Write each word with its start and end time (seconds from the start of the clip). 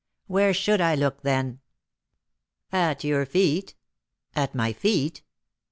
"Where 0.25 0.51
should 0.51 0.81
I 0.81 0.95
look, 0.95 1.21
then?" 1.21 1.59
"At 2.71 3.03
your 3.03 3.23
feet." 3.27 3.75
"At 4.35 4.55
my 4.55 4.73
feet?" 4.73 5.21